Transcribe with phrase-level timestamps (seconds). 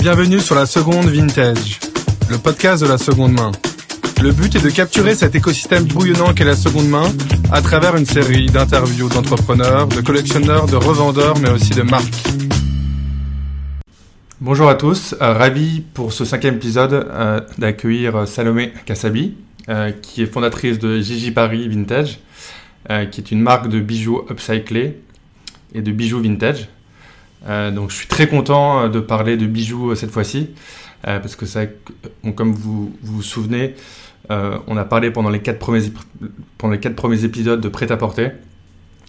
[0.00, 1.78] Bienvenue sur la seconde vintage,
[2.30, 3.52] le podcast de la seconde main.
[4.22, 7.04] Le but est de capturer cet écosystème bouillonnant qu'est la seconde main
[7.52, 12.28] à travers une série d'interviews d'entrepreneurs, de collectionneurs, de revendeurs, mais aussi de marques.
[14.40, 19.34] Bonjour à tous, euh, ravi pour ce cinquième épisode euh, d'accueillir Salomé Kassabi,
[19.68, 22.20] euh, qui est fondatrice de Gigi Paris Vintage,
[23.10, 24.98] qui est une marque de bijoux upcyclés
[25.74, 26.68] et de bijoux vintage.
[27.46, 30.50] Donc je suis très content de parler de bijoux cette fois-ci,
[31.02, 31.62] parce que ça,
[32.34, 33.74] comme vous vous souvenez,
[34.30, 35.92] euh, on a parlé pendant les quatre premiers,
[36.58, 38.30] pendant les quatre premiers épisodes de prêt-à-porter.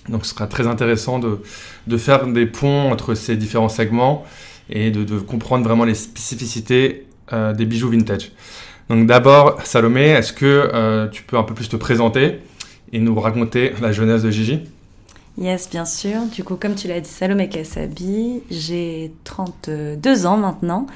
[0.09, 4.25] Donc ce sera très intéressant de, faire des ponts entre ces différents segments
[4.69, 8.31] et de, comprendre vraiment les spécificités euh, des bijoux vintage.
[8.89, 12.39] Donc d'abord, Salomé, est-ce que euh, tu peux un peu plus te présenter
[12.91, 14.61] et nous raconter la jeunesse de Gigi?
[15.37, 16.25] Yes, bien sûr.
[16.25, 20.87] Du coup, comme tu l'as dit, Salomé Kassabi, j'ai 32 ans maintenant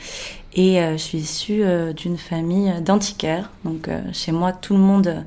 [0.53, 3.49] et euh, je suis issue euh, d'une famille d'antiquaires.
[3.63, 5.23] Donc euh, chez moi, tout le monde,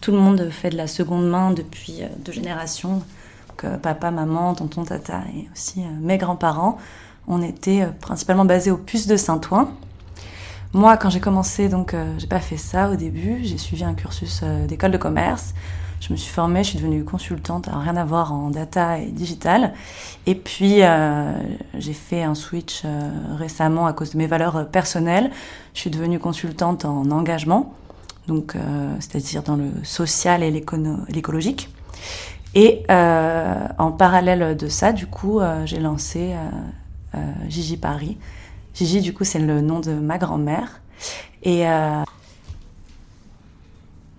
[0.00, 3.02] tout le monde fait de la seconde main depuis deux générations.
[3.48, 6.78] Donc, papa, maman, tonton, tata et aussi mes grands-parents.
[7.26, 9.70] On était principalement basés au Puce de Saint-Ouen.
[10.72, 13.40] Moi, quand j'ai commencé, donc, j'ai pas fait ça au début.
[13.42, 15.54] J'ai suivi un cursus d'école de commerce.
[16.02, 19.72] Je me suis formée, je suis devenue consultante, rien à voir en data et digital.
[20.26, 21.32] Et puis, euh,
[21.78, 25.30] j'ai fait un switch euh, récemment à cause de mes valeurs euh, personnelles.
[25.74, 27.74] Je suis devenue consultante en engagement,
[28.26, 28.56] donc
[28.98, 31.70] c'est-à-dire dans le social et l'écologique.
[32.54, 36.34] Et en parallèle de ça, du coup, j'ai lancé
[37.48, 38.18] Gigi Paris.
[38.74, 40.82] Gigi, du coup, c'est le nom de ma grand-mère.
[41.42, 41.64] Et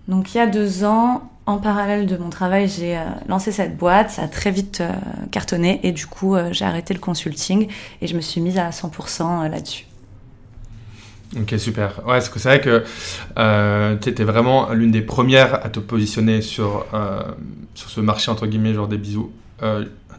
[0.08, 3.76] donc, il y a deux ans, en parallèle de mon travail, j'ai euh, lancé cette
[3.76, 4.92] boîte, ça a très vite euh,
[5.30, 7.68] cartonné et du coup, euh, j'ai arrêté le consulting
[8.00, 9.84] et je me suis mise à 100% là-dessus.
[11.38, 12.00] Ok, super.
[12.06, 12.84] Ouais, c'est vrai que
[14.00, 16.86] tu étais vraiment l'une des premières à te positionner sur,
[17.74, 19.32] sur ce marché, entre guillemets, genre des bijoux,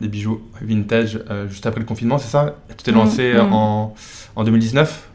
[0.01, 2.57] des bijoux vintage juste après le confinement, c'est ça?
[2.67, 3.53] Tu t'es lancé mm, mm.
[3.53, 3.95] en,
[4.35, 5.09] en 2019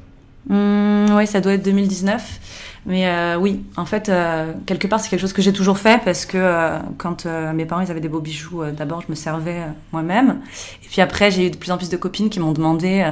[0.49, 2.41] mm, Oui, ça doit être 2019.
[2.87, 6.03] Mais euh, oui, en fait, euh, quelque part, c'est quelque chose que j'ai toujours fait
[6.03, 9.63] parce que euh, quand mes parents ils avaient des beaux bijoux, d'abord, je me servais
[9.93, 10.41] moi-même.
[10.83, 13.11] Et puis après, j'ai eu de plus en plus de copines qui m'ont demandé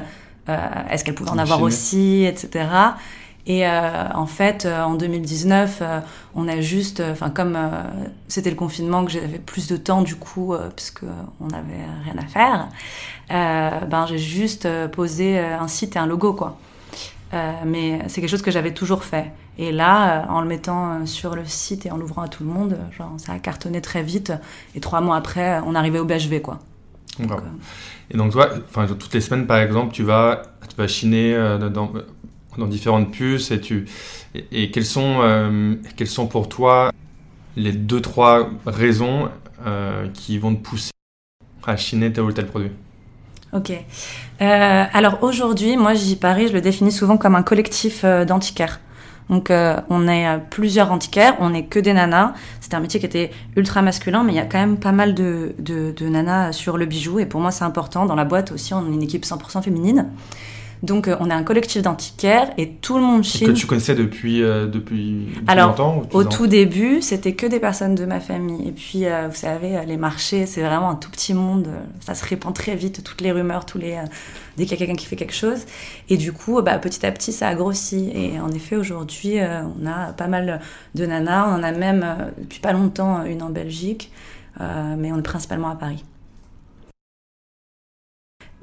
[0.91, 2.67] est-ce qu'elles pouvaient en avoir aussi, etc.
[3.47, 5.83] Et en fait, en 2019,
[6.35, 7.59] on a juste, enfin comme
[8.29, 11.05] c'était le confinement, que j'avais plus de temps du coup, puisque
[11.41, 12.69] on n'avait rien à faire,
[13.87, 16.57] ben j'ai juste posé un site et un logo quoi.
[17.33, 19.33] Mais c'est quelque chose que j'avais toujours fait.
[19.59, 22.45] Et là, euh, en le mettant euh, sur le site et en l'ouvrant à tout
[22.45, 24.33] le monde, euh, genre, ça a cartonné très vite.
[24.77, 26.61] Et trois mois après, on arrivait au BHV, quoi.
[28.11, 31.91] et donc, toi, toutes les semaines, par exemple, tu vas, tu vas chiner dans,
[32.57, 33.87] dans, différentes puces et, tu,
[34.53, 36.93] et, quelles, sont, quelles sont pour toi
[37.57, 39.31] les deux, trois raisons
[40.15, 40.93] qui vont te pousser
[41.67, 42.71] à chiner tel ou tel produit?
[43.53, 43.73] Ok.
[44.41, 48.79] alors aujourd'hui, moi, j'y parie, je le définis souvent comme un collectif d'antiquaires.
[49.29, 52.35] Donc euh, on est euh, plusieurs antiquaires, on n'est que des nanas.
[52.61, 55.15] C'était un métier qui était ultra masculin, mais il y a quand même pas mal
[55.15, 57.19] de, de, de nanas sur le bijou.
[57.19, 58.07] Et pour moi, c'est important.
[58.07, 60.09] Dans la boîte aussi, on est une équipe 100% féminine.
[60.83, 63.49] Donc, euh, on est un collectif d'antiquaires et tout le monde chine.
[63.49, 67.95] Que tu connaissais depuis, euh, depuis, Alors, longtemps Au tout début, c'était que des personnes
[67.95, 68.69] de ma famille.
[68.69, 71.69] Et puis, euh, vous savez, les marchés, c'est vraiment un tout petit monde.
[72.01, 73.99] Ça se répand très vite, toutes les rumeurs, tous les,
[74.57, 75.67] dès qu'il y a quelqu'un qui fait quelque chose.
[76.09, 78.11] Et du coup, bah, petit à petit, ça a grossi.
[78.15, 80.61] Et en effet, aujourd'hui, on a pas mal
[80.95, 81.49] de nanas.
[81.49, 82.07] On en a même,
[82.39, 84.13] depuis pas longtemps, une en Belgique.
[84.61, 86.05] mais on est principalement à Paris.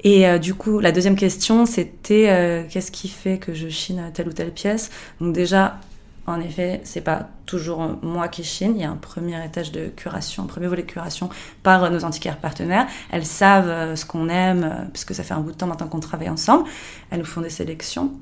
[0.04, 4.10] Et euh, du coup, la deuxième question, c'était euh, qu'est-ce qui fait que je chine
[4.14, 4.90] telle ou telle pièce?
[5.20, 5.80] Donc déjà,
[6.26, 8.72] en effet, c'est pas toujours moi qui chine.
[8.74, 11.30] Il y a un premier étage de curation, un premier volet de curation
[11.62, 12.86] par nos antiquaires partenaires.
[13.10, 16.00] Elles savent euh, ce qu'on aime, puisque ça fait un bout de temps maintenant qu'on
[16.00, 16.68] travaille ensemble.
[17.10, 18.12] Elles nous font des sélections.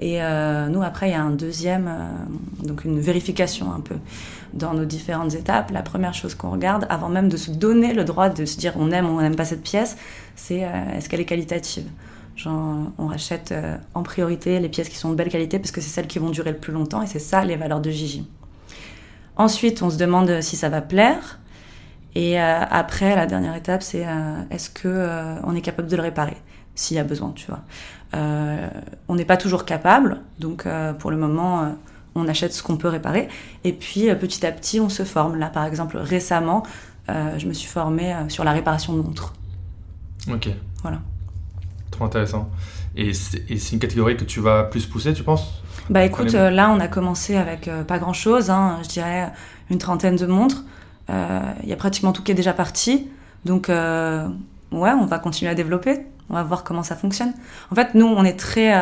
[0.00, 3.96] Et euh, nous, après, il y a un deuxième, euh, donc une vérification un peu
[4.52, 5.70] dans nos différentes étapes.
[5.70, 8.74] La première chose qu'on regarde, avant même de se donner le droit de se dire
[8.76, 9.96] on aime ou on n'aime pas cette pièce,
[10.36, 11.86] c'est euh, est-ce qu'elle est qualitative?
[12.36, 13.54] Genre, on rachète
[13.92, 16.30] en priorité les pièces qui sont de belle qualité parce que c'est celles qui vont
[16.30, 18.26] durer le plus longtemps et c'est ça les valeurs de Gigi.
[19.36, 21.38] Ensuite, on se demande si ça va plaire.
[22.14, 24.06] Et après, la dernière étape, c'est
[24.50, 26.38] est-ce que on est capable de le réparer?
[26.74, 27.60] S'il y a besoin, tu vois.
[28.14, 28.68] Euh,
[29.08, 31.66] on n'est pas toujours capable, donc euh, pour le moment, euh,
[32.14, 33.28] on achète ce qu'on peut réparer.
[33.64, 35.36] Et puis petit à petit, on se forme.
[35.36, 36.62] Là, par exemple, récemment,
[37.08, 39.34] je me suis formée sur la réparation de montres.
[40.30, 40.48] Ok.
[40.82, 41.00] Voilà.
[41.90, 42.50] Trop intéressant.
[42.96, 45.62] Et c'est une catégorie que tu vas plus pousser, tu penses?
[45.88, 49.32] Bah écoute, là on a commencé avec pas grand chose, hein, je dirais
[49.70, 50.64] une trentaine de montres.
[51.08, 53.08] Il y a pratiquement tout qui est déjà parti.
[53.44, 54.24] Donc ouais,
[54.72, 56.06] on va continuer à développer.
[56.28, 57.32] On va voir comment ça fonctionne.
[57.72, 58.72] En fait, nous, on est très,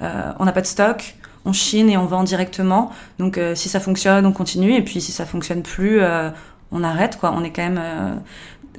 [0.00, 2.92] on n'a pas de stock on chine et on vend directement.
[3.18, 4.74] Donc euh, si ça fonctionne, on continue.
[4.74, 6.30] Et puis si ça fonctionne plus, euh,
[6.72, 7.18] on arrête.
[7.18, 7.32] Quoi.
[7.34, 8.14] On est quand même, euh,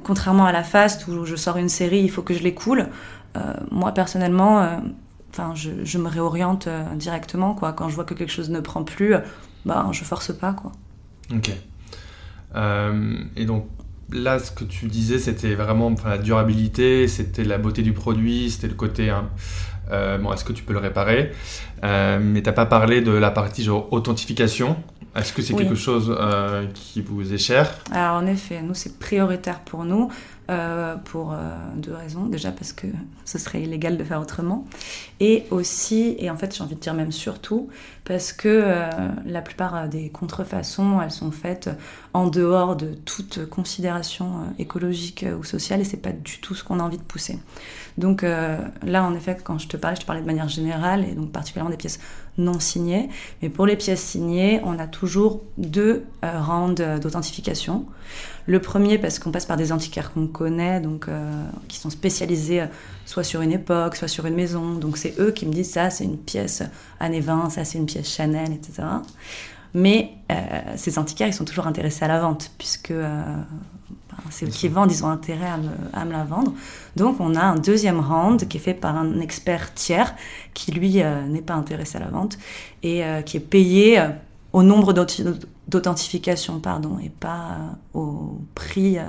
[0.04, 2.88] contrairement à la fast où je sors une série, il faut que je l'écoule.
[3.70, 4.80] moi personnellement,
[5.54, 7.54] je, me réoriente directement.
[7.54, 7.72] Quoi.
[7.72, 9.14] Quand je vois que quelque chose ne prend plus,
[9.64, 10.52] bah, je force pas.
[10.52, 10.72] Quoi.
[11.34, 11.50] Ok.
[13.36, 13.66] et donc
[14.12, 18.68] là, ce que tu disais, c'était vraiment la durabilité, c'était la beauté du produit, c'était
[18.68, 19.10] le côté.
[19.10, 19.28] Hein,
[19.90, 21.32] bon, est-ce que tu peux le réparer?
[21.84, 24.76] Euh, Mais t'as pas parlé de la partie genre authentification.
[25.14, 27.78] Est-ce que c'est quelque chose euh, qui vous est cher?
[27.90, 30.10] Alors en effet, nous c'est prioritaire pour nous.
[30.50, 31.36] Euh, pour euh,
[31.76, 32.26] deux raisons.
[32.26, 32.88] Déjà parce que
[33.24, 34.66] ce serait illégal de faire autrement.
[35.20, 37.68] Et aussi, et en fait j'ai envie de dire même surtout,
[38.04, 38.64] parce que
[39.24, 41.70] la plupart des contrefaçons, elles sont faites
[42.12, 46.80] en dehors de toute considération écologique ou sociale et c'est pas du tout ce qu'on
[46.80, 47.38] a envie de pousser.
[47.98, 51.14] Donc là, en effet, quand je te parlais, je te parlais de manière générale et
[51.14, 52.00] donc particulièrement des pièces
[52.38, 53.08] non signées.
[53.42, 57.86] Mais pour les pièces signées, on a toujours deux rounds d'authentification.
[58.46, 61.30] Le premier parce qu'on passe par des antiquaires qu'on connaît, donc euh,
[61.68, 62.66] qui sont spécialisés euh,
[63.06, 64.74] soit sur une époque, soit sur une maison.
[64.74, 66.62] Donc c'est eux qui me disent ça, c'est une pièce
[66.98, 68.82] années 20, ça c'est une pièce Chanel, etc.
[69.74, 72.92] Mais euh, ces antiquaires, ils sont toujours intéressés à la vente, puisque
[74.30, 75.50] c'est eux qui vendent, ils ont intérêt
[75.92, 76.52] à me, la vendre.
[76.96, 80.14] Donc on a un deuxième round qui est fait par un expert tiers,
[80.54, 82.38] qui lui n'est pas intéressé à la vente,
[82.82, 84.02] et qui est payé
[84.52, 87.58] au nombre d'authentification, pardon, et pas
[87.94, 89.04] euh, au prix euh,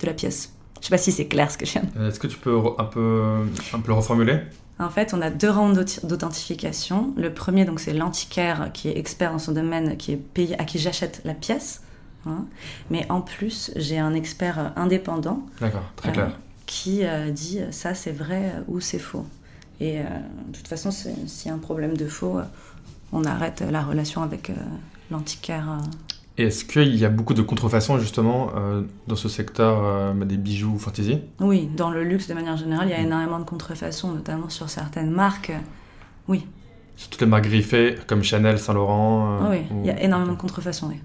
[0.00, 0.52] de la pièce.
[0.80, 2.08] Je sais pas si c'est clair ce que je viens de...
[2.08, 4.40] Est-ce que tu peux un peu, un peu le reformuler?
[4.78, 7.12] En fait, on a deux rounds d'authentification.
[7.16, 10.64] Le premier, donc, c'est l'antiquaire qui est expert dans son domaine, qui est payé, à
[10.64, 11.82] qui j'achète la pièce.
[12.26, 12.44] Hein.
[12.90, 15.46] Mais en plus, j'ai un expert euh, indépendant.
[15.96, 16.38] Très clair.
[16.66, 17.02] qui
[17.32, 19.26] dit ça c'est vrai ou c'est faux.
[19.80, 22.38] Et de toute façon, s'il y a un problème de faux,
[23.12, 24.54] on arrête la relation avec euh,
[25.10, 25.70] l'antiquaire.
[25.70, 25.84] Euh.
[26.38, 30.78] Et est-ce qu'il y a beaucoup de contrefaçons justement euh, dans ce secteur des bijoux
[30.78, 33.06] fantasy Oui, dans le luxe de manière générale, il y a mm.
[33.06, 35.52] énormément de contrefaçons, notamment sur certaines marques.
[36.28, 36.46] Oui.
[36.96, 40.88] Sur toutes les marques griffées, comme Chanel, Saint-Laurent Oui, il y a énormément de contrefaçons,
[40.88, 41.00] oui.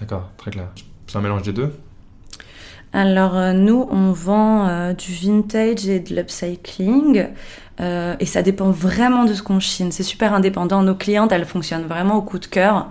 [0.00, 0.68] D'accord, très clair.
[1.06, 1.72] C'est un mélange des deux?
[2.92, 7.26] Alors nous, on vend du vintage et de l'upcycling.
[7.80, 9.90] Euh, et ça dépend vraiment de ce qu'on chine.
[9.92, 10.82] C'est super indépendant.
[10.82, 12.88] Nos clientes, elles fonctionnent vraiment au coup de cœur.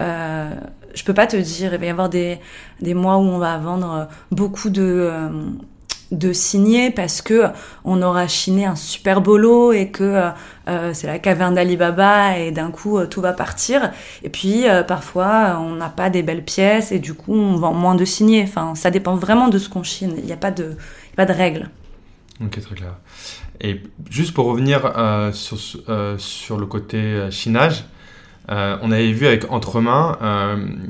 [0.00, 0.54] Euh,
[0.94, 2.38] je peux pas te dire, il va y avoir des,
[2.80, 5.28] des mois où on va vendre beaucoup de, euh,
[6.12, 7.46] de signés parce que
[7.84, 10.30] on aura chiné un super lot et que
[10.68, 13.90] euh, c'est la caverne d'Alibaba et d'un coup tout va partir.
[14.22, 17.96] Et puis parfois on n'a pas des belles pièces et du coup on vend moins
[17.96, 18.44] de signés.
[18.46, 20.14] Enfin, ça dépend vraiment de ce qu'on chine.
[20.18, 20.76] Il n'y a pas de,
[21.16, 21.68] pas de règles.
[22.40, 22.94] Ok, très clair.
[23.60, 23.80] Et
[24.10, 25.58] juste pour revenir euh, sur,
[25.88, 27.84] euh, sur le côté euh, chinage,
[28.48, 30.18] on avait vu avec Entremain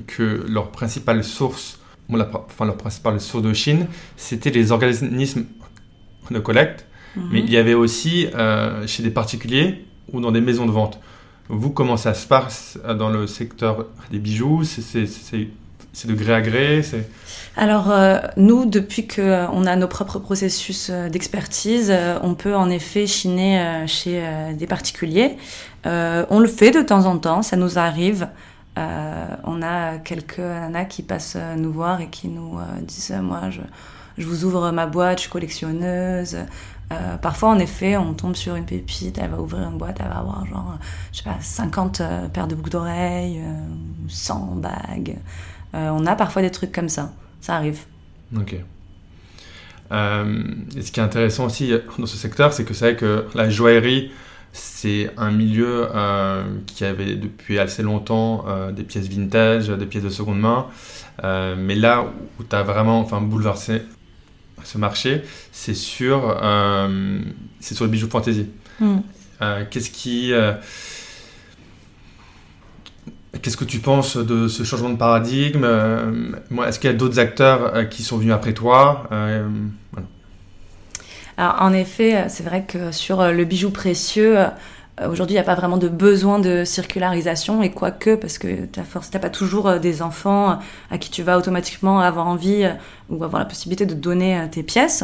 [0.08, 1.78] que leur principale source,
[2.20, 3.86] enfin leur principale source de Chine,
[4.16, 5.44] c'était les organismes
[6.30, 6.86] de collecte,
[7.16, 7.28] mhm.
[7.32, 8.26] mais il y avait aussi
[8.86, 11.00] chez des particuliers ou dans des maisons de vente.
[11.48, 14.64] Vous, comment ça se passe dans le secteur des bijoux?
[14.64, 15.06] C'est
[15.92, 16.82] c'est de gré à gré
[17.56, 22.70] Alors, euh, nous, depuis qu'on euh, a nos propres processus euh, d'expertise, on peut en
[22.70, 24.22] effet chiner chez
[24.54, 25.36] des particuliers.
[25.84, 28.28] on le fait de temps en temps, ça nous arrive.
[28.76, 33.60] On a quelques nanas qui passent nous voir et qui nous disent Moi, je,
[34.18, 36.38] je, vous ouvre ma boîte, je suis collectionneuse.
[37.20, 40.18] parfois, en effet, on tombe sur une pépite, elle va ouvrir une boîte, elle va
[40.18, 40.78] avoir genre,
[41.12, 42.02] je sais pas, 50
[42.32, 43.42] paires de boucles d'oreilles,
[44.08, 45.18] 100 bagues.
[45.74, 47.12] Euh, on a parfois des trucs comme ça.
[47.40, 47.80] Ça arrive.
[48.36, 48.56] Ok.
[49.90, 50.44] Euh,
[50.76, 53.50] et ce qui est intéressant aussi dans ce secteur, c'est que c'est vrai que la
[53.50, 54.10] joaillerie,
[54.52, 60.10] c'est un milieu euh, qui avait depuis assez longtemps des pièces vintage, des pièces de
[60.10, 60.66] seconde main.
[61.22, 62.04] mais là
[62.38, 63.82] où tu as vraiment enfin, bouleversé
[64.64, 66.36] ce marché, c'est sur,
[67.60, 68.46] c'est sur le bijou fantasy.
[68.78, 68.98] Hmm.
[69.70, 70.32] Qu'est-ce qui
[73.40, 75.64] Qu'est-ce que tu penses de ce changement de paradigme?
[75.64, 76.32] Euh,
[76.66, 79.08] Est-ce qu'il y a d'autres acteurs euh, qui sont venus après toi?
[79.10, 79.48] Euh,
[81.36, 84.38] Alors, en effet, c'est vrai que sur le bijou précieux,
[85.08, 88.78] Aujourd'hui, il n'y a pas vraiment de besoin de circularisation, et quoique, parce que tu
[88.78, 90.58] n'as pas toujours des enfants
[90.90, 92.68] à qui tu vas automatiquement avoir envie
[93.08, 95.02] ou avoir la possibilité de donner tes pièces.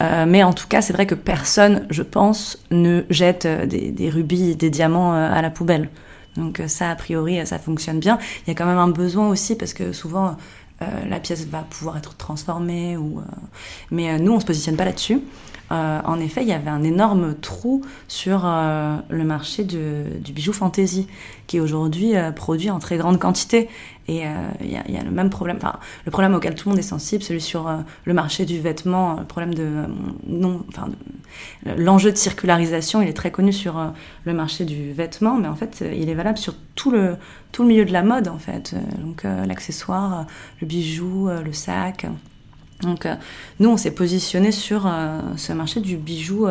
[0.00, 4.68] mais en tout cas, c'est vrai que personne, je pense, ne jette des, rubis, des
[4.68, 5.88] diamants à la poubelle.
[6.36, 8.18] Donc ça, a priori, ça fonctionne bien.
[8.46, 10.36] Il y a quand même un besoin aussi, parce que souvent,
[10.82, 12.96] euh, la pièce va pouvoir être transformée.
[12.96, 13.00] Euh,
[13.90, 15.20] mais euh, nous, on se positionne pas là-dessus.
[15.72, 21.06] En effet, il y avait un énorme trou sur le marché du bijou fantasy,
[21.46, 23.68] qui aujourd'hui produit en très grande quantité.
[24.08, 24.22] Et
[24.60, 26.82] il y, y, a le même problème, enfin, le problème auquel tout le monde est
[26.82, 27.70] sensible, celui sur
[28.04, 29.84] le marché du vêtement, le problème de
[30.26, 30.88] non, enfin,
[31.76, 33.92] l'enjeu de circularisation, il est très connu sur
[34.24, 37.16] le marché du vêtement, mais en fait, il est valable sur tout le
[37.52, 38.74] tout le milieu de la mode en fait.
[38.98, 40.26] Donc l'accessoire,
[40.60, 42.06] le bijou, le sac.
[42.82, 43.06] Donc
[43.60, 44.90] nous, on s'est positionné sur
[45.36, 46.46] ce marché du bijou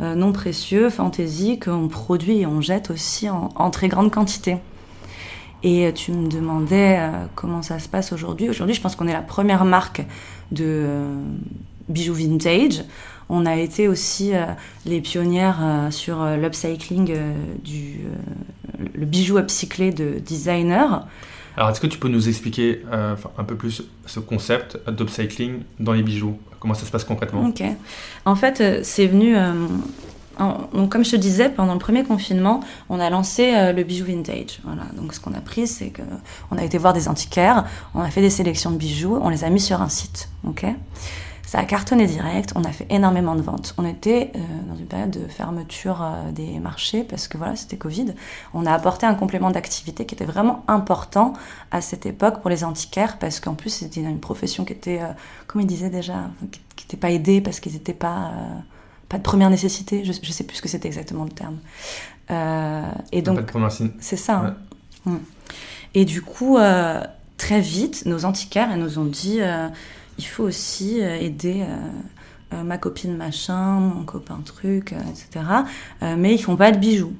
[0.00, 4.58] non précieux, fantaisie, qu'on produit et on jette aussi en, en très grande quantité.
[5.62, 8.48] Et tu me demandais euh, comment ça se passe aujourd'hui.
[8.48, 10.04] Aujourd'hui, je pense qu'on est la première marque
[10.50, 11.22] de euh,
[11.88, 12.84] bijoux vintage.
[13.28, 14.46] On a été aussi euh,
[14.86, 17.14] les pionnières sur l'upcycling
[17.62, 18.00] du
[18.94, 21.06] le bijou upcyclé de designer.
[21.56, 26.02] Alors, est-ce que tu peux nous expliquer un peu plus ce concept d'upcycling dans les
[26.02, 26.38] bijoux?
[26.60, 27.46] Comment ça se passe concrètement?
[27.46, 27.62] Ok.
[28.24, 29.36] En fait, c'est venu
[30.38, 34.06] donc, comme je te disais, pendant le premier confinement, on a lancé euh, le bijou
[34.06, 34.60] vintage.
[34.64, 34.82] Voilà.
[34.96, 36.02] Donc, ce qu'on a pris, c'est que
[36.50, 39.44] on a été voir des antiquaires, on a fait des sélections de bijoux, on les
[39.44, 40.28] a mis sur un site.
[40.46, 40.66] Ok
[41.52, 43.74] ça a cartonné direct, on a fait énormément de ventes.
[43.76, 47.76] On était euh, dans une période de fermeture euh, des marchés parce que voilà, c'était
[47.76, 48.14] Covid.
[48.54, 51.34] On a apporté un complément d'activité qui était vraiment important
[51.70, 55.00] à cette époque pour les antiquaires parce qu'en plus c'était une profession qui était,
[55.46, 56.30] comme il disait déjà,
[56.76, 58.32] qui n'était pas aidée parce qu'ils n'étaient pas
[59.12, 61.58] pas de première nécessité, je, ne sais plus ce que c'était exactement le terme.
[62.30, 63.52] Euh, et donc,
[64.00, 64.38] c'est ça.
[64.38, 64.56] Hein.
[65.04, 65.16] Mm.
[65.92, 67.02] Et du coup, euh,
[67.36, 69.68] très vite, nos antiquaires nous ont dit, euh,
[70.22, 71.64] il faut aussi aider
[72.52, 75.44] ma copine machin, mon copain truc, etc.
[76.02, 77.12] mais ils font pas de bijoux.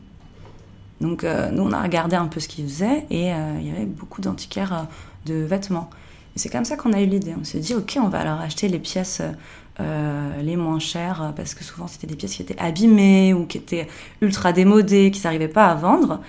[1.00, 4.20] Donc nous, on a regardé un peu ce qu'ils faisaient et il y avait beaucoup
[4.20, 4.86] d'antiquaires
[5.26, 5.90] de vêtements.
[6.34, 7.34] Et c'est comme ça qu'on a eu l'idée.
[7.38, 9.22] On s'est dit, ok, on va leur acheter les pièces
[9.80, 13.56] euh, les moins chères, parce que souvent c'était des pièces qui étaient abîmées ou qui
[13.56, 13.88] étaient
[14.20, 16.20] ultra démodées, qui n'arrivaient pas à vendre.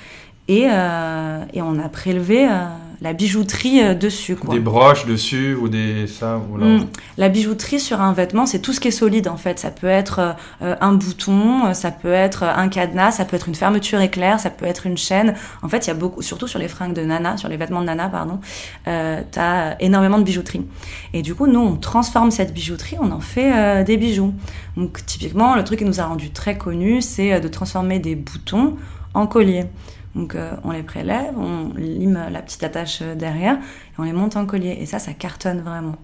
[0.48, 2.68] Et, euh, et on a prélevé euh,
[3.04, 4.36] la bijouterie euh, dessus.
[4.38, 4.54] Quoi.
[4.54, 6.88] Des broches dessus ou des ça ou mm.
[7.18, 9.60] La bijouterie sur un vêtement, c'est tout ce qui est solide en fait.
[9.60, 13.56] Ça peut être euh, un bouton, ça peut être un cadenas, ça peut être une
[13.56, 15.36] fermeture éclair, ça peut être une chaîne.
[15.62, 17.82] En fait, il y a beaucoup, surtout sur les fringues de nana, sur les vêtements
[17.82, 18.40] de nana, pardon,
[18.88, 20.66] euh, t'as énormément de bijouterie.
[21.12, 24.34] Et du coup, nous, on transforme cette bijouterie, on en fait euh, des bijoux.
[24.78, 28.78] Donc typiquement, le truc qui nous a rendu très connus, c'est de transformer des boutons
[29.14, 29.66] en colliers.
[30.16, 34.36] Donc euh, on les prélève, on lime la petite attache derrière et on les monte
[34.36, 34.78] en collier.
[34.80, 35.96] Et ça, ça cartonne vraiment.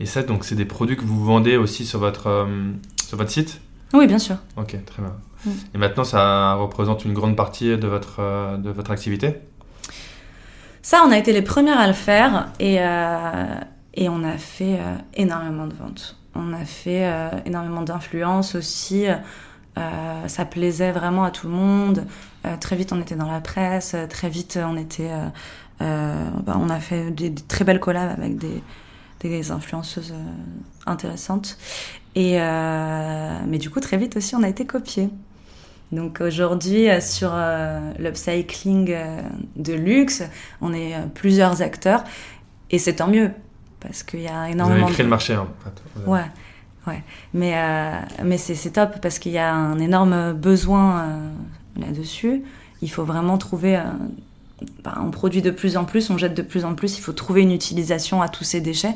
[0.00, 2.72] Et ça, donc, c'est des produits que vous vendez aussi sur votre, euh,
[3.06, 3.60] sur votre site?
[3.92, 4.36] Oui, bien sûr.
[4.56, 5.12] Ok, très bien.
[5.46, 5.50] Mm.
[5.74, 9.36] Et maintenant, ça représente une grande partie de votre, euh, de votre activité?
[10.82, 14.78] Ça, on a été les premières à le faire et, et on a fait
[15.14, 16.18] énormément de ventes.
[16.34, 17.10] On a fait
[17.46, 19.06] énormément d'influence aussi.
[19.76, 22.06] Euh, ça plaisait vraiment à tout le monde.
[22.46, 23.96] Euh, très vite, on était dans la presse.
[24.08, 25.10] Très vite, on était,
[25.80, 28.62] euh, bah, on a fait des, très belles collabs avec des,
[29.20, 30.14] des influenceuses
[30.86, 31.58] intéressantes.
[32.14, 35.10] Et mais du coup, très vite aussi, on a été copiés.
[35.92, 37.32] Donc aujourd'hui, sur
[37.98, 38.96] l'upcycling
[39.56, 40.22] de luxe,
[40.60, 42.04] on est plusieurs acteurs
[42.70, 43.30] et c'est tant mieux
[43.80, 44.80] parce qu'il y a énormément.
[44.80, 46.06] Vous avez créé le marché, en fait.
[46.06, 46.24] Ouais.
[46.86, 47.92] Ouais, mais, euh,
[48.24, 51.30] mais c'est top parce qu'il y a un énorme besoin euh,
[51.80, 52.42] là-dessus.
[52.82, 53.76] Il faut vraiment trouver.
[53.76, 53.82] Euh,
[54.82, 56.98] bah, on produit de plus en plus, on jette de plus en plus.
[56.98, 58.94] Il faut trouver une utilisation à tous ces déchets.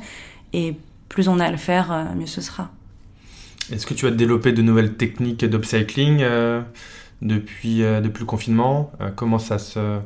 [0.52, 0.76] Et
[1.08, 2.70] plus on a à le faire, mieux ce sera.
[3.72, 6.24] Est-ce que tu as développé de nouvelles techniques d'upcycling
[7.20, 8.92] depuis, depuis le confinement?
[9.16, 9.98] Comment, ça se,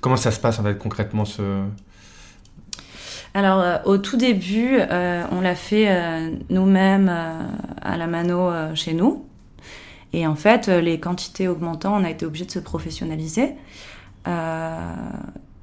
[0.00, 1.62] comment ça se passe en fait, concrètement ce,
[3.36, 7.14] alors, euh, au tout début, euh, on l'a fait euh, nous-mêmes
[7.82, 9.26] à la mano chez nous.
[10.14, 13.52] Et en fait, les quantités augmentant, on a été obligé de se professionnaliser.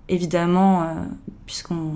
[0.07, 0.85] évidemment,
[1.47, 1.93] puisqu'on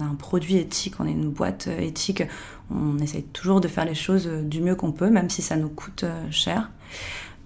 [0.00, 2.22] a un produit éthique, on est une boîte éthique,
[2.70, 5.70] on essaye toujours de faire les choses du mieux qu'on peut, même si ça nous
[5.70, 6.70] coûte cher.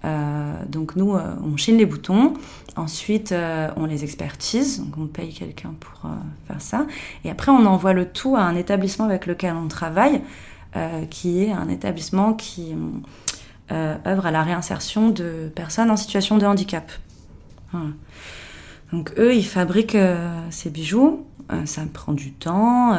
[0.03, 2.33] Euh, donc nous, euh, on chine les boutons,
[2.75, 6.09] ensuite euh, on les expertise, donc on paye quelqu'un pour
[6.47, 6.87] faire ça,
[7.23, 10.21] et après on envoie le tout à un établissement avec lequel on travaille,
[11.09, 12.73] qui est un établissement qui
[13.69, 16.89] œuvrent à la réinsertion de personnes en situation de handicap.
[18.91, 19.97] Donc eux, ils fabriquent
[20.49, 21.25] ces bijoux.
[21.65, 22.93] ça prend du temps,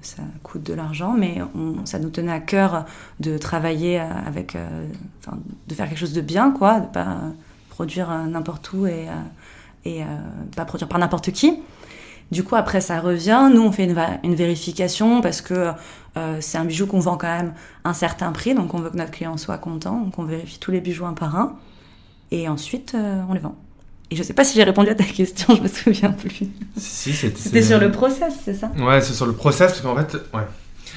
[0.00, 1.42] ça coûte de l'argent, mais
[1.84, 2.86] ça nous tenait à cœur
[3.20, 4.56] de travailler avec,
[5.68, 7.18] de faire quelque chose de bien, quoi, de pas
[7.68, 9.06] produire n'importe où et,
[9.84, 10.02] et
[10.56, 11.58] pas produire par n'importe qui.
[12.32, 13.50] Du coup, après, ça revient.
[13.52, 15.72] Nous, on fait une, vérification parce que
[16.16, 17.52] euh, c'est un bijou qu'on vend quand même
[17.84, 18.54] un certain prix.
[18.54, 20.00] Donc, on veut que notre client soit content.
[20.00, 21.58] Donc, on vérifie tous les bijoux un par un.
[22.30, 23.54] Et ensuite, euh, on les vend.
[24.12, 26.46] Et je sais pas si j'ai répondu à ta question, je me souviens plus.
[26.76, 28.70] Si, c'était sur le process, c'est ça?
[28.78, 30.42] Ouais, c'est sur le process, parce qu'en fait, ouais.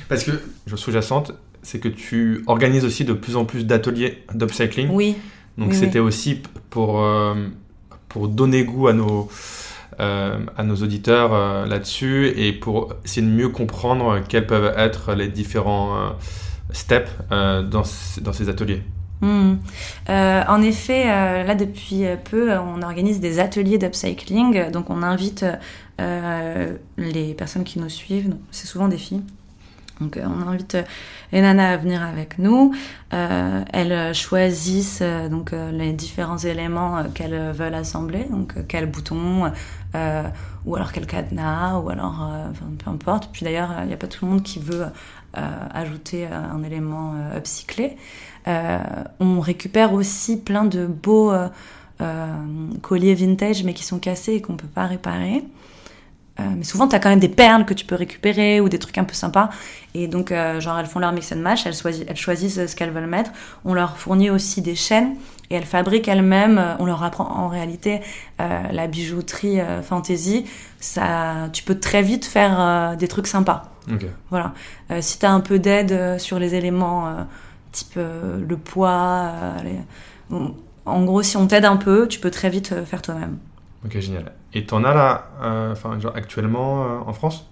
[0.09, 0.31] Parce que,
[0.67, 1.31] je sous-jacente,
[1.61, 4.89] c'est que tu organises aussi de plus en plus d'ateliers d'upcycling.
[4.91, 5.15] Oui.
[5.57, 7.35] Donc, c'était aussi pour, euh,
[8.09, 9.29] pour donner goût à nos
[10.01, 15.13] euh, à nos auditeurs euh, là-dessus et pour essayer de mieux comprendre quels peuvent être
[15.13, 16.17] les différents
[16.73, 17.83] steps dans,
[18.21, 18.81] dans ces ateliers.
[19.21, 19.55] Hmm.
[20.09, 24.69] en effet, là depuis peu, on organise des ateliers d'upcycling.
[24.71, 25.45] Donc on invite
[25.99, 29.23] les personnes qui nous suivent, c'est souvent des filles,
[30.01, 30.77] donc on invite
[31.31, 32.73] les nanas à venir avec nous.
[33.13, 39.51] Euh, elles choisissent donc les différents éléments qu'elles veulent assembler, donc quel bouton,
[39.95, 40.23] euh,
[40.65, 42.49] ou alors quel cadenas, ou alors euh,
[42.83, 43.29] peu importe.
[43.31, 44.85] Puis d'ailleurs, il n'y a pas tout le monde qui veut
[45.37, 45.39] euh,
[45.73, 47.97] ajouter un élément upcyclé.
[48.47, 51.33] On récupère aussi plein de beaux
[52.81, 55.43] colliers vintage, mais qui sont cassés et qu'on ne peut pas réparer.
[56.39, 58.97] mais souvent, tu as quand même des perles que tu peux récupérer ou des trucs
[58.97, 59.49] un peu sympas.
[59.93, 61.75] Et donc, genre, elles font leur mix and match, elles,
[62.07, 63.31] elles choisissent ce qu'elles veulent mettre.
[63.63, 65.15] On leur fournit aussi des chaînes
[65.49, 66.57] et elles fabriquent elles-mêmes.
[66.57, 68.01] Euh, on leur apprend en réalité
[68.39, 70.45] euh, la bijouterie euh, fantasy.
[70.79, 73.71] Ça, tu peux très vite faire des trucs sympas.
[74.29, 74.53] Voilà.
[75.01, 77.25] si tu as un peu d'aide sur les éléments
[77.75, 79.31] type le poids,
[80.85, 83.37] en gros, si on t'aide un peu, tu peux très vite faire toi-même.
[83.85, 84.31] Ok, génial.
[84.53, 87.45] Et tu en as là, enfin, genre actuellement en France?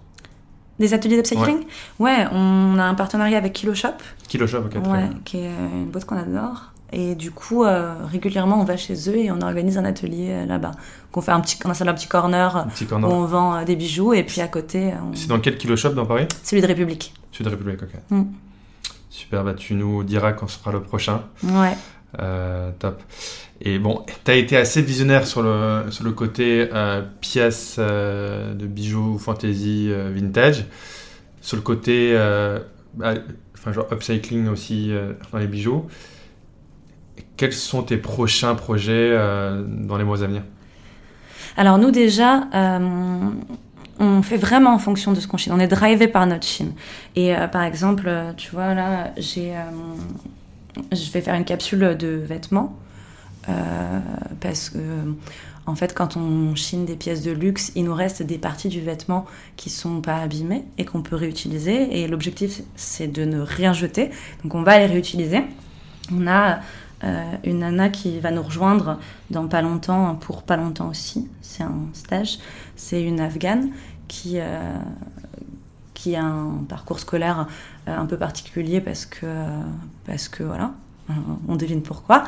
[0.80, 1.60] Des ateliers d'upcycling?
[2.00, 2.12] Ouais.
[2.12, 2.28] ouais.
[2.32, 3.90] on a un partenariat avec Kilo Shop.
[4.28, 4.88] Kilo Shop, ok.
[4.88, 6.74] Ouais, qui est une boîte qu'on adore.
[6.96, 10.46] Et du coup, euh, régulièrement, on va chez eux et on organise un atelier euh,
[10.46, 10.72] là-bas.
[11.16, 14.14] On fait un petit, on installe un petit corner, où on vend euh, des bijoux
[14.14, 14.94] et puis à côté.
[15.14, 16.28] C'est dans quel kilo shop dans Paris?
[16.44, 17.14] Celui de République.
[17.32, 17.90] Celui de République, ok.
[18.12, 18.24] Mm.
[19.14, 21.22] Super, bah tu nous diras quand sera le prochain.
[21.44, 21.78] Ouais.
[22.80, 23.00] top.
[23.62, 26.68] Et bon, tu as été assez visionnaire sur le, sur le côté
[27.22, 30.66] pièces de bijoux fantasy vintage.
[31.42, 32.18] Sur le côté,
[32.96, 33.14] bah,
[33.54, 34.92] enfin genre upcycling aussi
[35.32, 35.88] dans les bijoux
[37.38, 40.44] quels sont tes prochains projets euh, dans les mois à venir?
[41.58, 42.80] Alors nous déjà, euh,
[44.00, 45.54] on fait vraiment en fonction de ce qu'on chine.
[45.54, 46.74] On est drivé par notre chine.
[47.16, 49.54] Et euh, par exemple, tu vois là, j'ai,
[50.92, 52.76] je vais faire une capsule de vêtements
[54.40, 54.80] parce que
[55.66, 58.82] en fait, quand on chine des pièces de luxe, il nous reste des parties du
[58.82, 59.26] vêtement
[59.56, 62.02] qui sont pas abîmées et qu'on peut réutiliser.
[62.02, 64.10] Et l'objectif, c'est de ne rien jeter.
[64.44, 65.42] Donc, on va les réutiliser.
[66.12, 66.60] On a
[67.04, 68.98] euh, une nana qui va nous rejoindre
[69.30, 72.40] dans pas longtemps, pour pas longtemps aussi, c'est un stage.
[72.76, 73.72] C'est une afghane
[74.08, 74.78] qui, euh,
[75.94, 77.48] qui a un parcours scolaire
[77.88, 79.26] euh, un peu particulier parce que,
[80.06, 80.72] parce que voilà,
[81.50, 82.24] on devine pourquoi.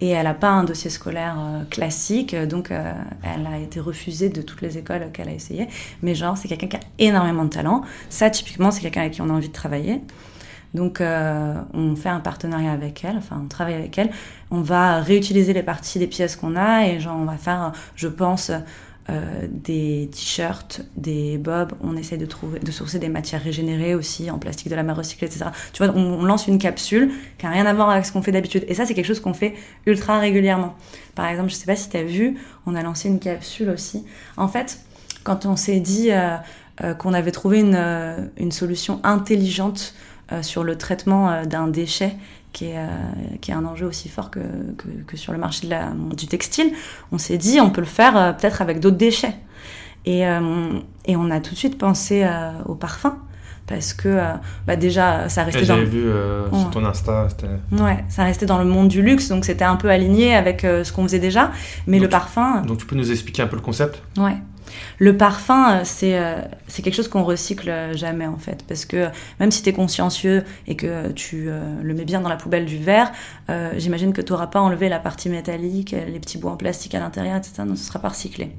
[0.00, 1.36] Et elle n'a pas un dossier scolaire
[1.68, 5.66] classique, donc elle a été refusée de toutes les écoles qu'elle a essayé.
[6.02, 7.82] Mais genre, c'est quelqu'un qui a énormément de talent.
[8.08, 10.00] Ça, typiquement, c'est quelqu'un avec qui on a envie de travailler.
[10.74, 14.10] Donc, euh, on fait un partenariat avec elle, enfin, on travaille avec elle.
[14.50, 18.08] On va réutiliser les parties des pièces qu'on a et genre, on va faire, je
[18.08, 18.52] pense,
[19.10, 21.72] euh, des t-shirts, des bobs.
[21.82, 24.94] On essaie de trouver, de sourcer des matières régénérées aussi, en plastique de la mer
[24.94, 25.46] recyclée, etc.
[25.72, 28.30] Tu vois, on, lance une capsule qui n'a rien à voir avec ce qu'on fait
[28.30, 28.64] d'habitude.
[28.68, 29.54] Et ça, c'est quelque chose qu'on fait
[29.86, 30.76] ultra régulièrement.
[31.16, 34.04] Par exemple, je sais pas si tu as vu, on a lancé une capsule aussi.
[34.36, 34.78] En fait,
[35.24, 40.08] quand on s'est dit euh, qu'on avait trouvé une, une solution intelligente euh,
[40.42, 42.16] sur le traitement euh, d'un déchet
[42.52, 42.86] qui est, euh,
[43.40, 44.40] qui est, un enjeu aussi fort que,
[45.06, 46.72] que, sur le marché de la, du textile,
[47.12, 49.36] on s'est dit on peut le faire peut-être avec d'autres déchets.
[50.06, 52.26] Et, et, on a tout de suite pensé
[52.66, 53.18] au parfum
[53.66, 54.18] parce que
[54.66, 56.10] bah déjà ça restait dans vu
[56.50, 57.28] sur ton Insta
[57.72, 60.90] ouais ça restait dans le monde du luxe donc c'était un peu aligné avec ce
[60.90, 61.52] qu'on faisait déjà.
[61.86, 64.02] Mais le parfum donc tu peux nous expliquer un peu le concept?
[64.16, 64.38] Ouais
[64.98, 69.50] le parfum, euh, euh, c'est quelque chose qu'on recycle jamais en fait, parce que même
[69.50, 72.78] si tu es consciencieux et que tu euh, le mets bien dans la poubelle du
[72.78, 73.12] verre,
[73.76, 77.00] j'imagine que tu n'auras pas enlevé la partie métallique, les petits bouts en plastique à
[77.00, 77.64] l'intérieur, etc.
[77.66, 78.52] Donc ce sera pas recyclé.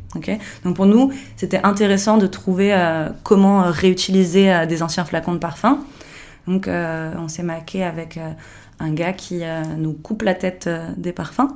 [0.66, 2.76] Donc pour nous, c'était intéressant de trouver
[3.24, 5.80] comment réutiliser des anciens flacons de parfum.
[6.46, 8.20] Donc on s'est maqué avec
[8.82, 9.44] un gars qui
[9.78, 11.48] nous coupe la tête des parfums.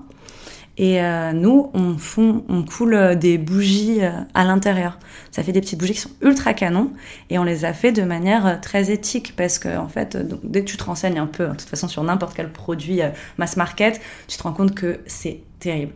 [0.78, 1.00] Et
[1.34, 5.00] nous, on, fond, on coule des bougies à l'intérieur.
[5.32, 6.92] Ça fait des petites bougies qui sont ultra canons
[7.30, 10.70] et on les a fait de manière très éthique parce que en fait, dès que
[10.70, 13.00] tu te renseignes un peu, hein, de toute façon sur n'importe quel produit
[13.38, 15.94] mass market, tu te rends compte que c'est terrible.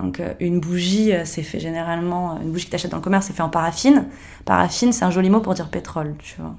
[0.00, 2.96] Donc euh, une bougie, euh, c'est fait généralement, euh, une bougie que tu achètes dans
[2.96, 4.06] le commerce, c'est fait en paraffine.
[4.44, 6.54] Paraffine, c'est un joli mot pour dire pétrole, tu vois.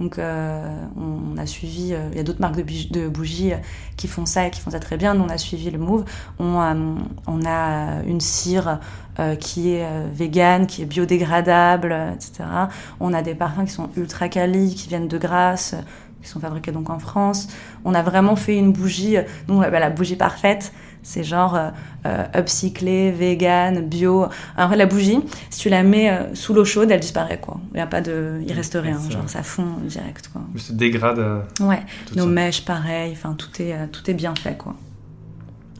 [0.00, 3.52] Donc on a suivi, il y a d'autres marques de, bougies
[3.96, 5.14] qui font ça et qui font ça très bien.
[5.14, 6.04] Nous, on a suivi le move.
[6.38, 8.80] On, on a une cire
[9.38, 12.44] qui est végane, qui est biodégradable, etc.
[12.98, 15.76] On a des parfums qui sont ultra quali, qui viennent de Grasse,
[16.24, 17.48] qui sont fabriqués donc en France.
[17.84, 20.72] On a vraiment fait une bougie, nous on appelle la bougie parfaite.
[21.04, 21.70] C'est genre euh,
[22.06, 24.26] euh, upcyclé, vegan, bio.
[24.56, 27.60] Alors la bougie, si tu la mets euh, sous l'eau chaude, elle disparaît quoi.
[27.72, 28.98] Il y a pas de, il reste rien.
[29.08, 30.42] Genre ça fond direct quoi.
[30.52, 31.24] Mais se dégrade.
[31.60, 31.82] ouais.
[32.16, 33.12] Nos mèches pareil.
[33.12, 34.74] Enfin tout est tout est bien fait quoi.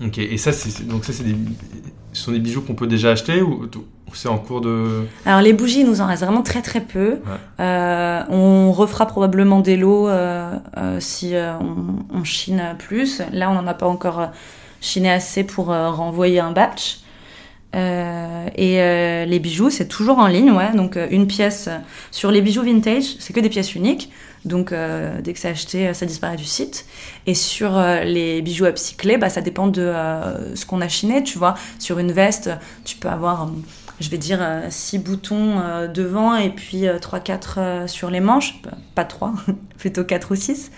[0.04, 0.18] Ok.
[0.18, 1.36] Et ça c'est donc ça c'est des
[2.14, 3.68] ce sont des bijoux qu'on peut déjà acheter ou
[4.14, 5.06] c'est en cours de...
[5.26, 7.18] Alors les bougies, il nous en reste vraiment très très peu.
[7.60, 13.20] Euh, on refera probablement des lots euh, euh, si on, on, chine plus.
[13.32, 14.28] Là, on n'en a pas encore
[14.84, 16.98] chiner assez pour euh, renvoyer un batch.
[17.74, 20.72] Euh, et euh, les bijoux, c'est toujours en ligne, ouais.
[20.74, 21.68] Donc une pièce
[22.12, 24.12] sur les bijoux vintage, c'est que des pièces uniques.
[24.44, 24.72] Donc
[25.22, 26.84] dès que c'est acheté, ça disparaît du site.
[27.26, 29.92] Et sur les bijoux upcyclés, bah, ça dépend de
[30.54, 31.54] ce qu'on a chiné, tu vois.
[31.78, 32.50] Sur une veste,
[32.84, 33.50] tu peux avoir,
[34.00, 38.60] je vais dire, 6 boutons devant et puis 3-4 sur les manches.
[38.94, 39.32] Pas 3,
[39.78, 40.70] plutôt 4 ou 6.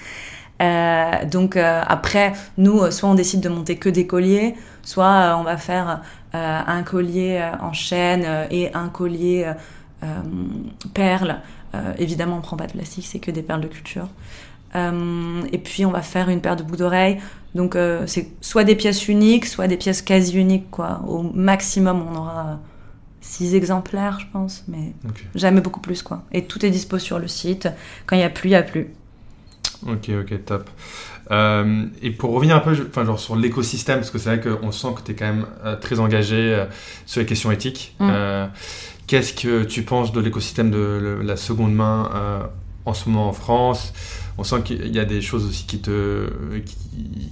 [0.62, 5.36] Euh, donc euh, après, nous, euh, soit on décide de monter que des colliers, soit
[5.38, 9.50] on va faire un collier en chaîne et un collier
[10.92, 11.40] perles.
[11.96, 14.06] évidemment, on prend pas de plastique, c'est que des perles de culture.
[14.74, 17.18] et puis on va faire une paire de boucles d'oreilles.
[17.54, 20.70] Donc c'est soit des pièces uniques, soit des pièces quasi uniques.
[20.70, 21.00] Quoi.
[21.08, 22.58] Au maximum, on aura
[23.22, 24.92] six exemplaires, je pense, mais
[25.34, 26.02] jamais beaucoup plus.
[26.02, 26.22] quoi.
[26.32, 27.66] Et tout est dispo sur le site.
[28.04, 28.92] Quand il n'y a plus, il n'y a plus.
[29.86, 30.70] Ok, ok, top.
[31.30, 34.70] Euh, et pour revenir un peu enfin, genre sur l'écosystème, parce que c'est vrai qu'on
[34.72, 36.66] sent que tu es quand même euh, très engagé euh,
[37.04, 37.96] sur les questions éthiques.
[37.98, 38.10] Mm.
[39.06, 42.10] Qu'est-ce que tu penses de l'écosystème de la seconde main
[42.84, 43.92] en ce moment en France?
[44.36, 46.28] On sent qu'il y a des choses aussi qui te,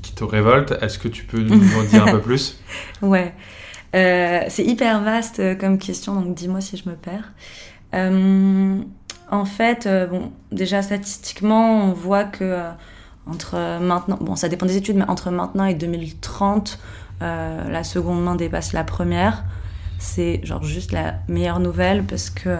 [0.00, 0.72] qui, te révoltent.
[0.80, 2.61] Est-ce que tu peux nous en dire un peu plus?
[3.02, 3.35] Ouais.
[3.92, 7.33] c'est hyper vaste comme question, donc dis-moi si je me perds.
[9.35, 12.70] En fait, euh, bon, déjà statistiquement, on voit que euh,
[13.27, 16.79] entre maintenant, bon, ça dépend des études, mais entre maintenant et 2030,
[17.20, 19.42] euh, la seconde main dépasse la première.
[19.99, 22.57] C'est genre juste la meilleure nouvelle parce que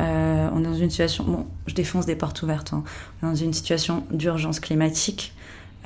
[0.00, 2.82] on est dans une situation, bon, je défonce des portes ouvertes, hein.
[3.22, 5.34] on est dans une situation d'urgence climatique.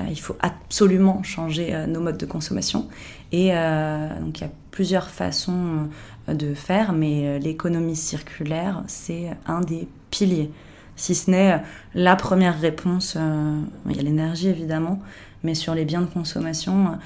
[0.08, 2.88] il faut absolument changer nos modes de consommation.
[3.32, 5.88] Et donc il y a plusieurs façons
[6.28, 10.50] de faire, mais l'économie circulaire, c'est un des piliers.
[10.96, 11.58] Si ce n'est euh,
[11.94, 15.00] la première réponse, euh, il y a l'énergie évidemment,
[15.42, 16.98] mais sur les biens de consommation,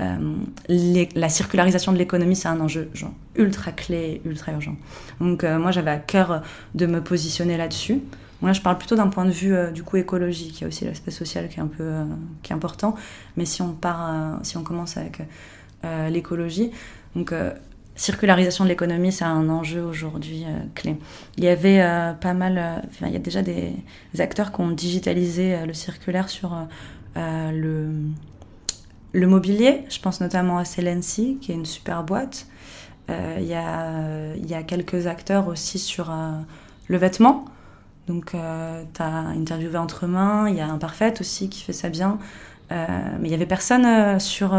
[0.00, 0.34] euh,
[0.68, 2.90] la circularisation de l'économie, c'est un enjeu
[3.36, 4.76] ultra clé, ultra urgent.
[5.20, 6.42] Donc moi, j'avais à cœur
[6.74, 8.00] de me positionner là-dessus.
[8.42, 10.58] Moi, je parle plutôt d'un point de vue du coup écologique.
[10.58, 11.92] Il y a aussi l'aspect social qui est un peu
[12.42, 12.96] qui est important.
[13.36, 15.20] Mais si on part, si on commence avec
[16.10, 16.72] l'écologie,
[17.14, 17.32] donc
[17.96, 20.96] circularisation de l'économie, c'est un enjeu aujourd'hui euh, clé.
[21.36, 23.72] Il y avait euh, pas mal, euh, il y a déjà des,
[24.18, 26.56] acteurs qui ont digitalisé le circulaire sur
[27.16, 27.90] le,
[29.12, 29.82] le mobilier.
[29.88, 32.46] Je pense notamment à Celency, qui est une super boîte.
[33.08, 36.14] Il y, a, il y a quelques acteurs aussi sur
[36.86, 37.44] le vêtement.
[38.06, 40.48] Donc, tu as interviewé entre mains.
[40.48, 42.18] Il y a Imparfait aussi qui fait ça bien.
[42.70, 44.56] mais il y avait personne sur,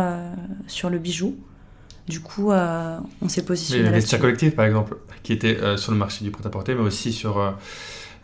[0.67, 1.35] sur le bijou.
[2.07, 3.81] Du coup, euh, on s'est positionné.
[3.81, 6.75] Il y a Vestiaire Collectif, par exemple, qui était euh, sur le marché du prêt-à-porter,
[6.75, 7.55] mais aussi sur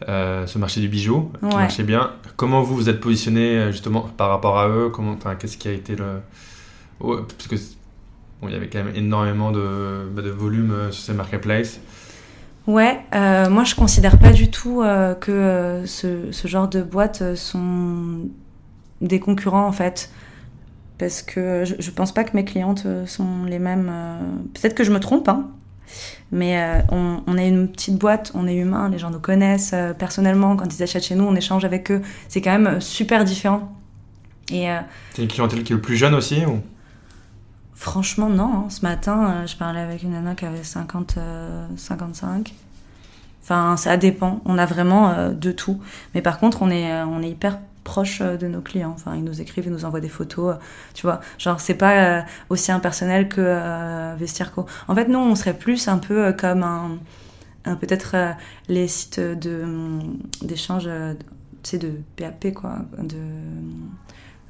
[0.08, 2.12] euh, ce marché du bijou, qui marchait bien.
[2.36, 4.90] Comment vous vous êtes positionné justement par rapport à eux?
[4.90, 6.22] Comment, Qu'est-ce qui a été le.
[7.00, 7.56] parce que
[8.42, 11.80] bon, il y avait quand même énormément de, bah, de volume sur ces marketplaces.
[12.68, 14.84] Ouais, moi je considère pas du tout
[15.22, 18.30] que ce, ce, genre de boîtes sont
[19.02, 20.12] des concurrents en fait
[21.02, 23.90] parce que je, ne pense pas que mes clientes euh, sont les mêmes.
[23.92, 24.20] Euh,
[24.54, 25.50] peut-être que je me trompe, hein,
[26.32, 26.80] mais euh,
[27.26, 30.56] on, est une petite boîte, on est humain, les gens nous connaissent personnellement.
[30.56, 32.04] Quand ils achètent chez nous, on échange avec eux.
[32.30, 33.74] C'est quand même super différent.
[34.52, 34.68] Et
[35.16, 36.60] c'est une clientèle qui est le plus jeune aussi ou?
[37.74, 38.54] Franchement, non.
[38.54, 38.66] Hein.
[38.70, 41.18] Ce matin, je parlais avec une nana qui avait 50,
[41.78, 42.54] 55.
[43.42, 44.40] Enfin, ça dépend.
[44.46, 45.82] On a vraiment de tout.
[46.14, 48.94] Mais par contre, on est, on est hyper proches de nos clients.
[48.96, 50.56] Enfin, ils nous écrivent, ils nous envoient des photos,
[50.94, 51.22] tu vois.
[51.38, 54.66] Genre, c'est pas aussi impersonnel que Vestiarco.
[54.88, 58.16] En fait, nous, on serait plus un peu comme un, peut-être
[58.68, 59.66] les sites de
[60.42, 60.90] d'échange,
[61.64, 63.18] tu sais, de PAP, quoi, de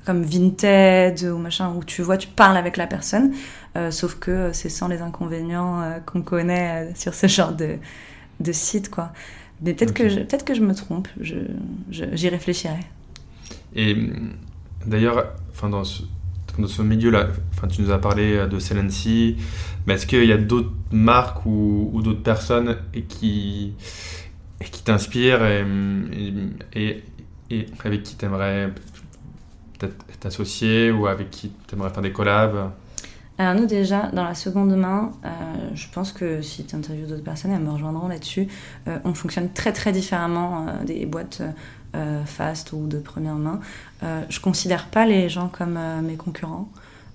[0.06, 3.34] comme Vinted ou machin, où tu vois, tu parles avec la personne,
[3.76, 7.78] euh, sauf que c'est sans les inconvénients euh, qu'on connaît euh, sur ce genre de,
[8.39, 9.12] de site, quoi.
[9.62, 11.36] Mais peut-être que, je, peut que je me trompe, j'y
[11.91, 12.80] je, réfléchirai.
[13.76, 13.96] Et
[14.86, 17.28] d'ailleurs, dans ce, milieu-là,
[17.72, 19.38] tu nous as parlé de Celency,
[19.86, 23.74] mais est-ce qu'il y a d'autres marques ou, d'autres personnes qui,
[24.72, 27.04] qui t'inspirent et,
[27.50, 28.72] et, avec qui tu aimerais
[30.20, 32.72] t'associer ou avec qui tu aimerais faire des collabs?
[33.42, 35.30] Alors nous déjà, dans la seconde main, euh,
[35.74, 38.48] je pense que si tu interviews d'autres personnes, elles me rejoindront là-dessus.
[38.88, 41.42] Euh, on fonctionne très très différemment euh, des boîtes
[42.26, 43.60] fast ou de première main.
[44.02, 46.70] je considère pas les gens comme mes concurrents.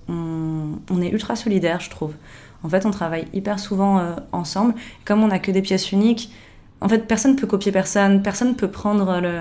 [0.08, 2.12] On, est ultra solidaires, je trouve.
[2.62, 4.74] En fait, on travaille hyper souvent ensemble.
[5.04, 6.30] Comme on n'a que des pièces uniques,
[6.80, 9.40] en fait, personne peut copier personne, personne peut prendre le,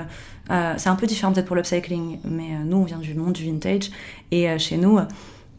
[0.52, 3.34] euh, c'est un peu différent peut-être pour l'upcycling, mais euh, nous, on vient du monde
[3.34, 3.92] du vintage.
[4.32, 5.00] Et euh, chez nous,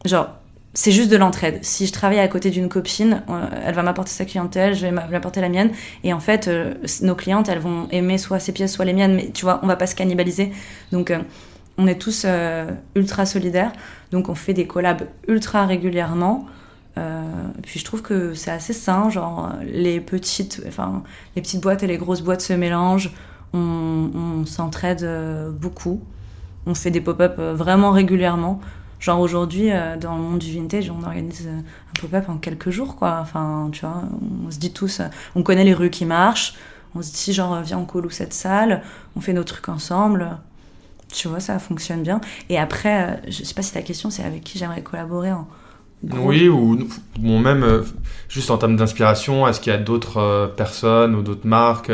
[0.05, 0.29] genre,
[0.77, 1.59] c'est juste de l'entraide.
[1.63, 3.23] Si je travaille à côté d'une copine,
[3.65, 5.71] elle va m'apporter sa clientèle, je vais m'apporter la mienne.
[6.03, 6.47] Et en fait,
[7.01, 9.15] nos clientes, elles vont aimer soit ses pièces, soit les miennes.
[9.15, 10.51] Mais tu vois, on va pas se cannibaliser.
[10.91, 11.11] Donc,
[11.79, 12.27] on est tous
[12.95, 13.71] ultra solidaires.
[14.11, 16.45] Donc, on fait des collabs ultra régulièrement.
[17.63, 21.01] puis je trouve que c'est assez sain, genre les petites, enfin
[21.35, 23.11] les petites boîtes et les grosses boîtes se mélangent
[23.53, 26.01] on, s'entraide euh, beaucoup.
[26.65, 28.59] On fait des pop-up euh, vraiment régulièrement.
[28.99, 31.61] Genre aujourd'hui, euh, dans le monde du vintage, on organise un
[31.99, 33.19] pop-up en quelques jours, quoi.
[33.21, 34.03] Enfin, tu vois,
[34.45, 35.01] on se dit tous,
[35.35, 36.55] on connaît les rues qui marchent.
[36.95, 38.81] On se dit, genre, viens, on colle cette salle,
[39.15, 40.37] on fait nos trucs ensemble.
[41.13, 42.21] Tu vois, ça fonctionne bien.
[42.49, 45.31] Et après, je sais pas si ta question, c'est avec qui j'aimerais collaborer
[46.03, 46.77] Oui, ou,
[47.23, 47.83] même
[48.29, 51.91] juste en termes d'inspiration, est-ce qu'il y a d'autres personnes ou d'autres marques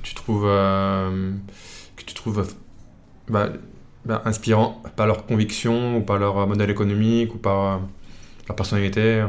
[0.02, 1.32] tu trouves, euh,
[1.96, 2.46] que tu trouves
[3.28, 3.48] bah,
[4.04, 7.76] bah, inspirant par leur conviction ou par leur modèle économique ou par euh,
[8.48, 9.24] leur personnalité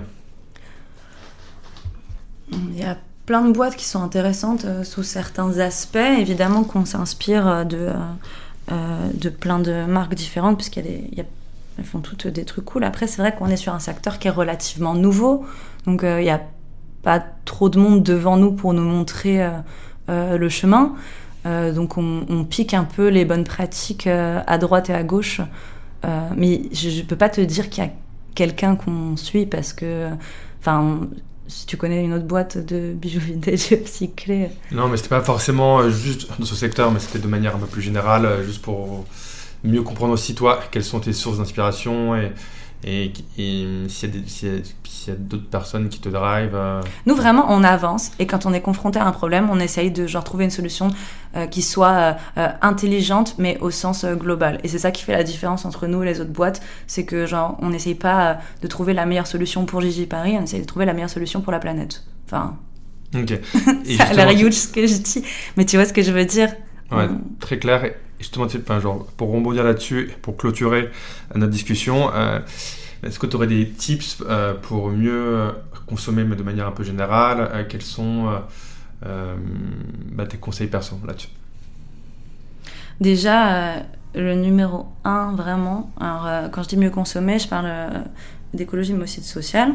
[2.52, 5.98] Il y a plein de boîtes qui sont intéressantes euh, sous certains aspects.
[5.98, 7.90] Évidemment qu'on s'inspire de,
[8.70, 11.08] de plein de marques différentes, puisqu'il y a des...
[11.12, 11.26] Il y a
[11.78, 12.84] elles font toutes des trucs cool.
[12.84, 15.46] Après, c'est vrai qu'on est sur un secteur qui est relativement nouveau.
[15.86, 16.42] Donc, il n'y a
[17.02, 19.42] pas trop de monde devant nous pour nous montrer
[20.12, 20.94] euh, le chemin.
[21.46, 25.42] Euh, donc on, pique un peu les bonnes pratiques euh, à droite et à gauche.
[26.36, 27.92] mais je ne peux pas te dire qu'il y a
[28.36, 30.10] quelqu'un qu'on suit parce que,
[30.60, 31.02] enfin,
[31.48, 34.50] si tu connais une autre boîte de bijoux vintage recyclés.
[34.72, 37.68] Non, mais c'était pas forcément juste dans ce secteur, mais c'était de manière un peu
[37.68, 39.06] plus générale, juste pour
[39.64, 42.32] mieux comprendre aussi toi quelles sont tes sources d'inspiration et,
[42.84, 43.12] et,
[43.88, 46.56] s'il y a, d'autres personnes qui te drivent.
[46.56, 49.92] Euh, Nous, vraiment, on avance et quand on est confronté à un problème, on essaye
[49.92, 50.90] de genre, trouver une solution
[51.36, 54.60] euh, qui soit euh, intelligente, mais au sens global.
[54.64, 56.62] Et c'est ça qui fait la différence entre nous et les autres boîtes.
[56.88, 60.44] C'est que, genre, on n'essaye pas de trouver la meilleure solution pour Gigi Paris, on
[60.44, 62.04] essaye de trouver la meilleure solution pour la planète.
[62.26, 62.58] Enfin.
[63.16, 63.40] Ok.
[63.98, 65.24] ça a l'air huge ce que je dis,
[65.58, 66.50] mais tu vois ce que je veux dire?
[66.92, 67.08] Ouais,
[67.40, 67.92] très clair.
[68.22, 70.92] Justement, enfin, genre, pour rebondir là-dessus, pour clôturer
[71.34, 72.40] notre discussion, euh,
[73.02, 75.52] est-ce que tu aurais des tips euh, pour mieux euh,
[75.88, 78.32] consommer, mais de manière un peu générale Quels sont
[79.02, 81.30] bah, tes conseils perso là-dessus?
[83.00, 83.78] Déjà,
[84.14, 88.04] le numéro un, vraiment, alors quand je dis mieux consommer, je parle
[88.54, 89.74] d'écologie, mais aussi de social.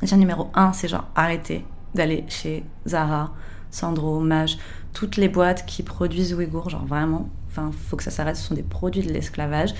[0.00, 1.62] Déjà, numéro un, c'est genre arrêter
[1.94, 3.34] d'aller chez Zara,
[3.70, 4.56] Sandro, Mage,
[4.94, 8.54] toutes les boîtes qui produisent Ouïghours, genre vraiment, enfin, faut que ça s'arrête, ce sont
[8.54, 9.74] des produits de l'esclavage.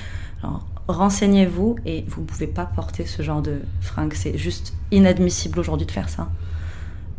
[0.89, 5.87] renseignez-vous et vous ne pouvez pas porter ce genre de fringues, c'est juste inadmissible aujourd'hui
[5.87, 6.29] de faire ça.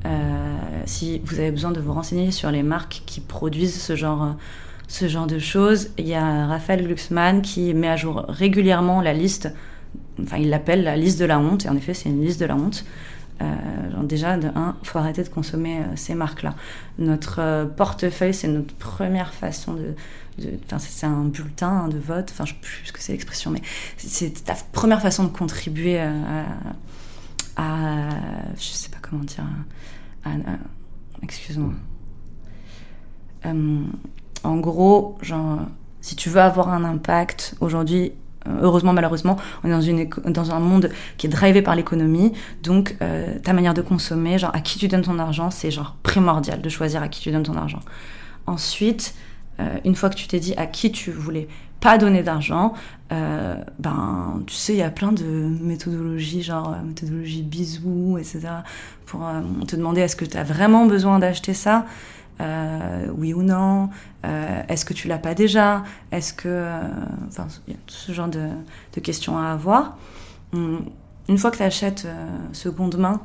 [0.06, 4.36] Euh, si vous avez besoin de vous renseigner sur les marques qui produisent ce genre,
[4.88, 9.14] ce genre de choses, il y a Raphaël Glucksmann qui met à jour régulièrement la
[9.14, 9.52] liste,
[10.22, 12.46] enfin il l'appelle la liste de la honte, et en effet c'est une liste de
[12.46, 12.86] la honte.
[13.42, 16.56] Euh, déjà, de un, faut arrêter de consommer euh, ces marques-là.
[16.98, 19.96] Notre euh, portefeuille, c'est notre première façon de.
[20.66, 22.30] Enfin, c'est un bulletin de vote.
[22.32, 23.62] Enfin, je sais plus ce que c'est l'expression, mais
[23.98, 26.14] c'est ta première façon de contribuer à,
[27.56, 28.10] à,
[28.56, 29.44] je sais pas comment dire.
[31.24, 31.74] Excuse-moi.
[33.46, 35.62] en gros, genre,
[36.02, 38.14] si tu veux avoir un impact aujourd'hui,
[38.62, 42.34] heureusement, malheureusement, on est dans, un monde qui est drivé par l'économie.
[42.64, 45.96] Donc, euh, ta manière de consommer, genre à qui tu donnes ton argent, c'est genre
[46.04, 47.80] primordial de choisir à qui tu donnes ton argent.
[48.46, 49.16] Ensuite,
[49.60, 51.48] euh, une fois que tu t'es dit à qui tu voulais
[51.80, 52.74] pas donner d'argent,
[53.12, 58.48] euh, ben, tu sais, il y a plein de méthodologies, genre euh, méthodologie bisous, etc.,
[59.06, 61.86] pour euh, te demander est-ce que tu as vraiment besoin d'acheter ça
[62.40, 63.90] oui ou non
[64.24, 65.84] Est-ce que tu l'as pas déjà?
[66.12, 66.72] Est-ce que...
[67.28, 68.50] Enfin, y a tout ce genre de,
[69.02, 69.98] questions à avoir.
[70.54, 70.86] Hum,
[71.30, 72.08] une fois que tu achètes
[72.54, 73.22] seconde main,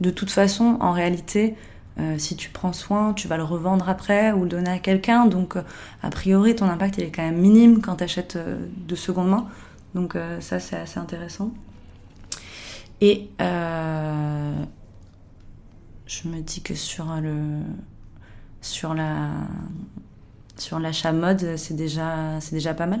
[0.00, 1.54] de toute façon, en réalité,
[1.98, 5.24] euh, si tu prends soin, tu vas le revendre après ou le donner à quelqu'un.
[5.26, 5.62] Donc, euh,
[6.02, 9.48] a priori, ton impact est quand même minime quand tu achètes euh, de seconde main.
[9.94, 11.52] Donc, ça, c'est assez intéressant.
[13.00, 13.48] Et je
[16.28, 17.62] me dis que sur le
[18.60, 19.30] sur la
[20.56, 23.00] sur l'achat mode, c'est déjà c'est déjà pas mal.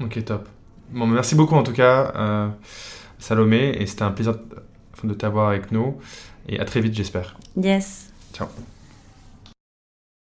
[0.00, 0.48] Ok, top.
[0.90, 2.52] Bon, merci beaucoup en tout cas,
[3.18, 4.36] Salomé, et c'était un plaisir
[5.02, 5.98] de t'avoir avec nous.
[6.48, 7.36] Et à très vite, j'espère.
[7.56, 8.10] Yes.
[8.32, 8.48] Ciao.